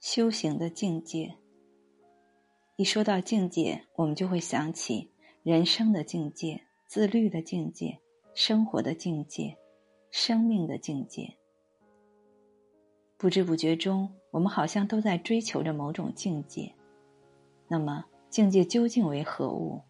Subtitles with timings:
[0.00, 1.34] 修行的境界。
[2.76, 5.10] 一说到境界，我们就会想起
[5.42, 7.98] 人生的境界、自律的境界、
[8.32, 9.56] 生活的境界、
[10.12, 11.36] 生命的境界。
[13.16, 16.72] 不知不觉中，我们好像都在追求着某种境界。
[17.66, 19.80] 那么，境界究竟为何物？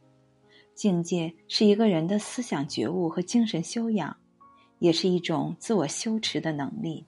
[0.75, 4.17] 境界是一个人的思想觉悟和精神修养，
[4.79, 7.05] 也是一种自我修持的能力，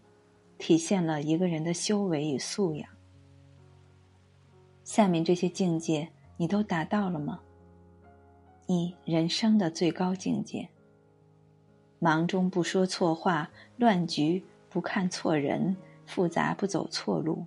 [0.59, 2.87] 体现了一个人的修为与素养。
[4.85, 7.41] 下面这些境界，你都达到了吗？
[8.67, 10.69] 一人生的最高境界：
[11.99, 15.77] 忙中不说错话，乱局不看错人，
[16.07, 17.45] 复杂不走错路。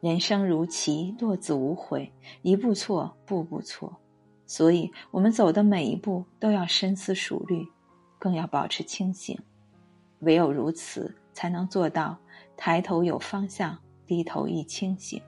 [0.00, 3.96] 人生如棋，落子无悔，一步错，步步错。
[4.46, 7.66] 所以，我们走的每一步都要深思熟虑，
[8.18, 9.38] 更要保持清醒。
[10.20, 12.18] 唯有如此，才能做到
[12.56, 15.22] 抬头有方向，低头易清醒。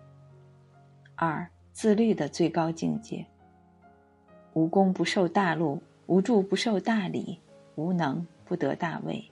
[1.17, 3.25] 二、自律的最高境界：
[4.53, 7.39] 无功不受大禄，无助不受大礼，
[7.77, 9.25] 无能不得大位。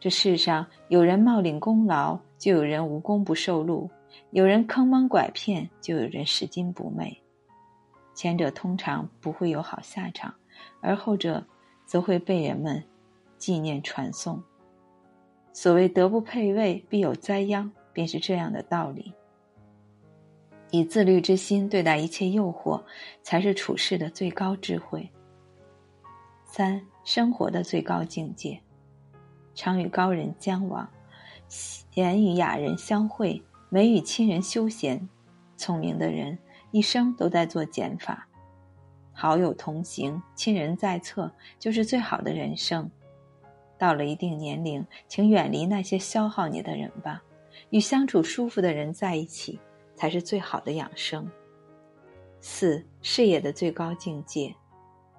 [0.00, 3.88] 这世上有人冒领功劳，就有人无功不受禄；
[4.30, 7.20] 有人坑蒙拐骗，就有人拾金不昧。
[8.14, 10.34] 前者通常不会有好下场，
[10.80, 11.44] 而后者
[11.84, 12.82] 则会被人们
[13.36, 14.42] 纪念传颂。
[15.52, 19.12] 所谓“德不配位，必有灾殃”，便是这样的道理。
[20.70, 22.82] 以自律之心对待一切诱惑，
[23.22, 25.08] 才是处世的最高智慧。
[26.44, 28.60] 三、生活的最高境界：
[29.54, 30.88] 常与高人交往，
[31.48, 35.08] 闲与雅人相会，美与亲人休闲。
[35.56, 36.38] 聪明的人。
[36.70, 38.28] 一生都在做减法，
[39.14, 42.90] 好友同行，亲人在侧，就是最好的人生。
[43.78, 47.22] 到了一定年龄，请远离那些消耗你的人吧，
[47.70, 49.58] 与相处舒服的人在一起，
[49.98, 51.28] 才是最好的养生。
[52.40, 54.54] 四事业的最高境界，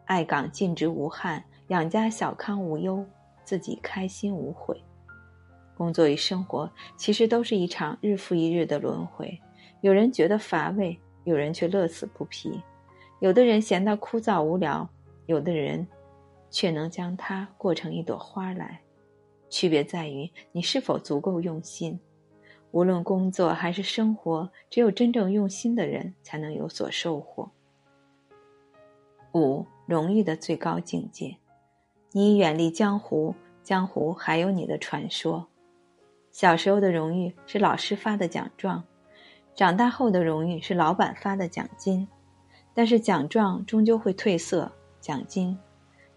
[0.06, 3.06] 爱岗尽职无憾，养家小康无忧，
[3.44, 4.82] 自己开心无悔。
[5.76, 9.38] 工作与生活其实都是一场日复一日的轮回，
[9.82, 10.98] 有人觉得乏味。
[11.26, 12.60] 有人却乐此不疲，
[13.20, 14.90] 有的人嫌它枯燥无聊，
[15.28, 15.86] 有的人
[16.50, 18.80] 却能将它过成一朵花来。
[19.50, 22.00] 区别在于你是否足够用心。
[22.72, 27.50] 无论工作还是生活，只有真正用心的人才能有所收获。
[29.34, 31.38] 五荣誉的最高境界，
[32.12, 35.48] 你远离江湖，江湖还有你的传说。
[36.32, 38.84] 小时候的荣誉是老师发的奖状。
[39.56, 42.08] 长大后的荣誉是老板发的奖金，
[42.74, 44.72] 但是奖状终究会褪色，
[45.02, 45.58] 奖金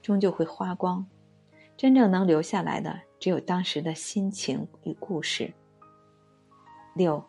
[0.01, 1.05] 终究会花光，
[1.77, 5.53] 真正能留下来的只有当时的心情与故事。
[6.95, 7.23] 六，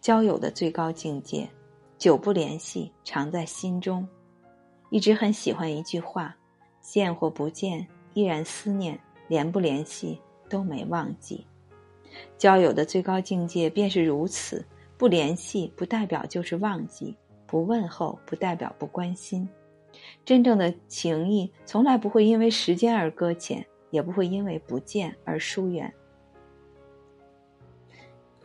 [0.00, 1.48] 交友的最高境界，
[1.96, 4.06] 久不联系，常在心中。
[4.90, 6.34] 一直很喜欢一句话：
[6.80, 8.96] 见或不见，依然思念；
[9.28, 11.46] 联不联系，都没忘记。
[12.36, 14.66] 交友的最高境界便是如此：
[14.96, 17.16] 不联系不代表就是忘记，
[17.46, 19.48] 不问候不代表不关心。
[20.24, 25.92] 真正的情谊从来不会因为时间而搁浅，也不会因为不见而疏远。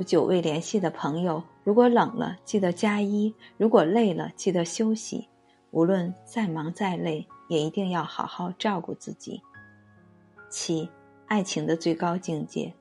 [0.03, 5.29] 久未联系的朋友，如果冷了记得加衣；如果累了记得休息。
[5.71, 9.41] 无论再忙再累，也一定要好好照顾自己。
[10.47, 10.87] 七，
[11.25, 12.71] 爱情的最高境界。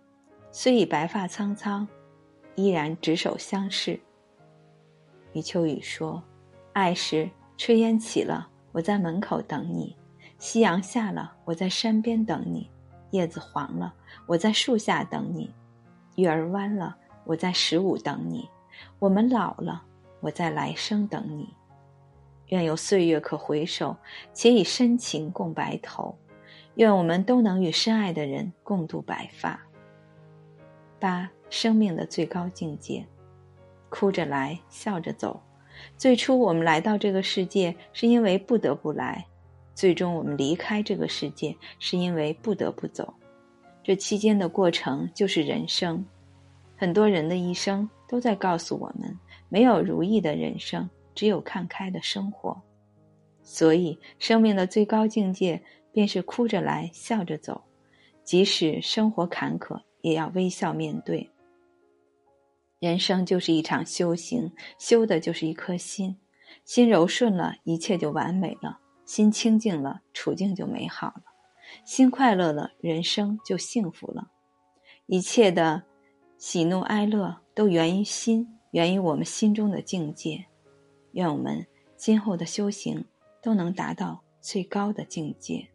[0.50, 1.88] 虽已白发苍苍，
[2.54, 3.98] 依然执手相视。
[5.32, 6.22] 余秋雨说
[6.74, 9.96] ：“爱时炊烟起了，我在门口等你；
[10.42, 12.68] 夕阳下了，我在山边等你；
[13.12, 13.94] 叶子黄了，
[14.26, 15.48] 我在树下等你；
[16.16, 18.40] 月儿弯了，我在十五等你；
[18.98, 19.84] 我们老了，
[20.18, 21.54] 我在来生等你。
[22.48, 23.96] 愿有岁月可回首，
[24.34, 26.18] 且以深情共白头。
[26.74, 29.62] 愿我们都能与深爱的人共度白发。”
[30.98, 33.06] 八生命的最高境界，
[33.88, 35.40] 哭着来，笑着走。
[35.96, 39.24] 最初我们来到这个世界是因为不得不来，
[39.74, 43.12] 最终我们离开这个世界是因为不得不走。
[43.82, 46.04] 这期间的过程就是人生。
[46.76, 52.60] 很多人的一生都在告诉我们：没有如意的人生，只有看开的生活。
[53.42, 55.60] 所以，生命的最高境界
[55.92, 57.60] 便是哭着来，笑着走，
[58.24, 59.80] 即使生活坎坷。
[60.02, 61.30] 也要微笑面对。
[62.80, 66.16] 人生就是一场修行，修的就是一颗心。
[66.64, 68.76] 心柔顺了，一切就完美了；
[69.12, 71.22] 心清净了，处境就美好了；
[71.84, 74.30] 心快乐了，人生就幸福了。
[75.04, 75.82] 一切的
[76.38, 80.42] 喜怒哀乐都源于心，源于我们心中的境界。
[81.10, 81.62] 愿我们
[81.94, 83.04] 今后的修行
[83.42, 85.68] 都能达到最高的境界。